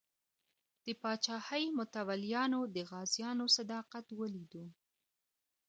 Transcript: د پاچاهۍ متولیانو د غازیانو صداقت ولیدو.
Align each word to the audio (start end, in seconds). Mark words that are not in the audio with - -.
د 0.85 0.87
پاچاهۍ 1.01 1.65
متولیانو 1.77 2.61
د 2.75 2.77
غازیانو 2.89 3.45
صداقت 3.57 4.05
ولیدو. 4.19 4.65